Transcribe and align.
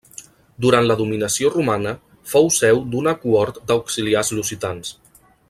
Durant 0.65 0.87
la 0.91 0.95
dominació 1.01 1.51
romana 1.55 1.91
fou 2.33 2.49
seu 2.57 2.81
d'una 2.95 3.15
cohort 3.27 3.61
d'auxiliars 3.69 4.35
lusitans. 4.39 4.99